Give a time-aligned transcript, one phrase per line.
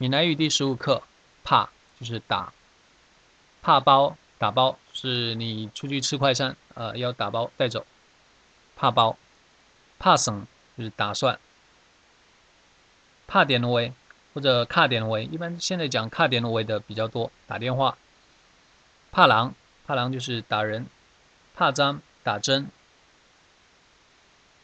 [0.00, 1.02] 闽南语第十五课，
[1.44, 2.54] 怕就是打，
[3.60, 7.84] 怕包打包是你出去吃快餐，呃，要打包带走，
[8.76, 9.18] 怕包，
[9.98, 10.46] 怕省
[10.78, 11.38] 就是打算，
[13.26, 13.92] 怕点位
[14.32, 17.98] 或者卡点位，一般现在讲卡点位的比较多，打电话，
[19.12, 19.54] 怕狼
[19.86, 20.86] 怕狼就是打人，
[21.54, 22.70] 怕脏打针，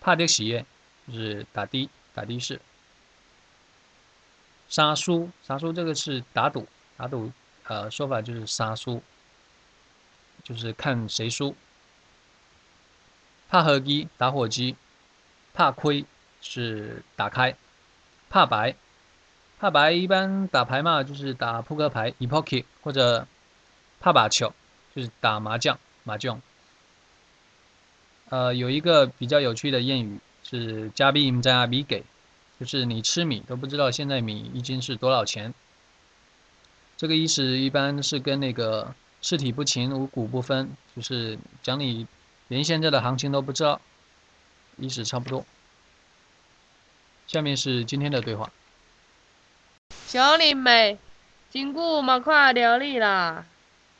[0.00, 0.64] 怕的洗液
[1.06, 2.58] 就是打的打的士。
[4.68, 6.66] 杀输，杀输这个是打赌，
[6.96, 7.32] 打赌，
[7.64, 9.02] 呃，说法就是杀输，
[10.42, 11.54] 就是看谁输。
[13.48, 14.74] 怕合机，打火机，
[15.54, 16.04] 怕亏
[16.40, 17.56] 是打开，
[18.28, 18.74] 怕白，
[19.60, 23.26] 怕白一般打牌嘛，就是打扑克牌 e pocket） 或者
[24.00, 24.52] 怕把球，
[24.94, 26.42] 就是打麻将，麻将。
[28.28, 32.02] 呃，有一个比较有趣的谚语是“加币唔在阿比给”。
[32.58, 35.52] 就是你吃米都不知道现在米一斤是多少钱，
[36.96, 42.06] 这个意思一般是跟那个尸体不勤五谷不分，就是讲你
[42.48, 43.80] 连现在的行情都不知道，
[44.78, 45.44] 意思差不多。
[47.26, 48.50] 下面是今天的对话。
[50.06, 50.98] 小林妹，
[51.50, 53.44] 真久冇看到你啦。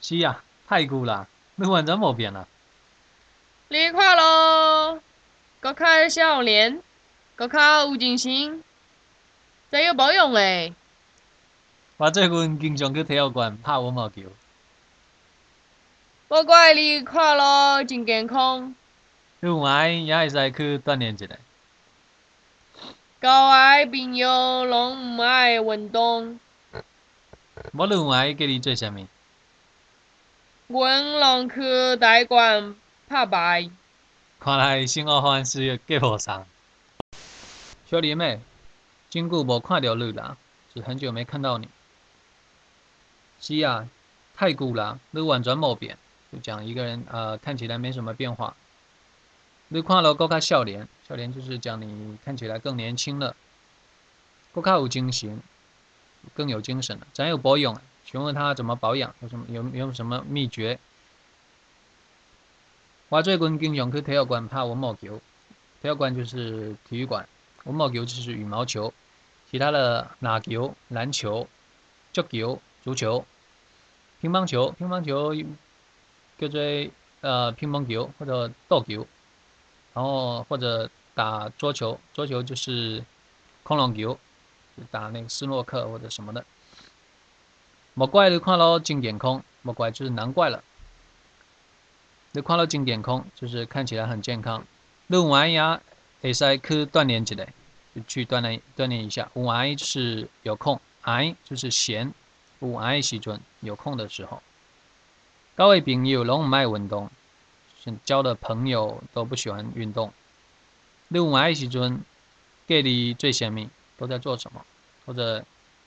[0.01, 2.47] 是啊，太久啦，你完全冇变啦。
[3.69, 5.03] 你看咯，
[5.61, 6.83] 个开笑脸。
[7.37, 8.65] 个较有精神，
[9.71, 10.73] 再有保养诶。
[11.99, 14.23] 我最近经常去体育馆拍羽毛球。
[16.29, 18.75] 不怪你看了真健康。
[19.41, 21.27] 你有闲也会使去锻炼一下。
[23.21, 26.41] 交爱朋友拢毋爱运动。
[27.73, 29.07] 无你有闲叫你做啥物？
[30.69, 32.75] 阮拢去台馆
[33.09, 33.71] 拍牌。
[34.41, 36.47] 看来生活方式过无上。
[37.89, 38.41] 小林妹，
[39.09, 40.37] 经过无看到你啦，
[40.75, 41.69] 是很久没看到你。
[43.41, 43.89] 是啊，
[44.35, 45.97] 太久了，你完全冇变，
[46.33, 48.57] 就讲一个人呃看起来没什么变化。
[49.69, 53.37] 你看了更加笑脸，笑脸就是讲你看起来更年轻了，
[54.53, 55.41] 更加有精神，
[56.35, 57.07] 更有精神了。
[57.13, 60.81] 咱有保养，询问他怎么保养，有什么有有什么秘诀？
[63.11, 65.21] 我最近经常去体育馆拍羽毛球，
[65.81, 67.29] 体育馆就是体育馆。
[67.67, 68.93] 羽毛球就是羽毛球，
[69.51, 71.49] 其他的篮球、篮球、
[72.13, 73.25] 足球、足球、
[74.21, 75.35] 乒乓球、乒乓球
[76.39, 76.61] 叫做
[77.23, 79.07] 呃乒乓球或者斗球，
[79.95, 83.05] 然后或者打桌球，桌球就是
[83.63, 84.17] 空笼球，
[84.91, 86.45] 打那个斯诺克或者什么的。
[87.95, 90.63] 莫怪你看到经典空，莫怪就是难怪了。
[92.33, 94.65] 你看到经典空，就是看起来很健康。
[95.09, 95.81] 录完呀。
[96.27, 97.47] 可以去锻炼起来，
[97.95, 99.31] 就去锻炼锻炼一下。
[99.35, 102.13] 有闲是有空，闲就是闲。
[102.59, 104.43] 有闲时阵有空的时候，
[105.55, 107.09] 各位朋友拢唔爱运动，
[108.05, 110.13] 交的朋友都不喜欢运动。
[111.09, 112.01] 你有闲时阵，
[112.67, 114.65] 给你最前面都在做什么？
[115.05, 115.45] 或者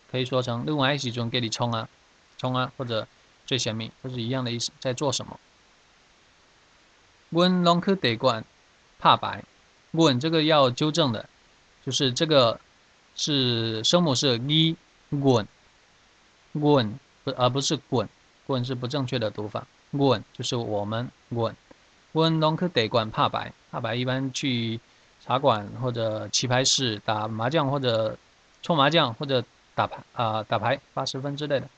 [0.09, 1.89] 可以说成你有闲时阵给你冲啊，
[2.37, 3.05] 冲啊，或者
[3.45, 5.37] 最前面都是一样的意思，在做什么？
[7.29, 8.45] 阮拢去地馆
[8.99, 9.43] 拍牌。
[9.91, 11.27] 滚这个要纠正的，
[11.85, 12.59] 就是这个
[13.15, 14.75] 是声母是一
[15.09, 15.47] 滚
[16.53, 18.07] 滚不而不是滚
[18.45, 19.65] 滚是不正确的读法。
[19.91, 21.55] 滚就是我们滚。
[22.11, 24.79] 滚龙去得管怕白怕白一般去
[25.23, 28.17] 茶馆或者棋牌室打麻将或者
[28.61, 29.43] 搓麻将或者
[29.75, 31.69] 打牌啊打牌八十分之类的。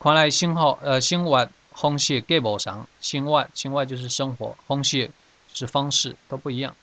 [0.00, 5.10] 看来生活呃生活方式各不相生活生活就是生活方式
[5.52, 6.74] 是方式都不一样。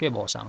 [0.00, 0.40] 给保险。